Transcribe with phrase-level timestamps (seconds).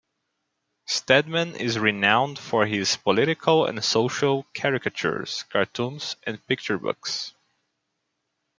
[0.87, 7.35] Steadman is renowned for his political and social caricatures, cartoons and picture books.